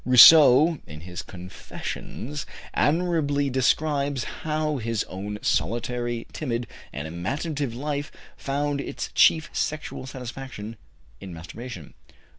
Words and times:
Rousseau, 0.03 0.79
in 0.87 1.01
his 1.01 1.21
Confessions, 1.21 2.47
admirably 2.73 3.51
describes 3.51 4.23
how 4.41 4.77
his 4.77 5.03
own 5.03 5.37
solitary, 5.43 6.25
timid, 6.33 6.65
and 6.91 7.07
imaginative 7.07 7.75
life 7.75 8.11
found 8.35 8.81
its 8.81 9.11
chief 9.13 9.51
sexual 9.53 10.07
satisfaction 10.07 10.75
in 11.19 11.35
masturbation. 11.35 11.93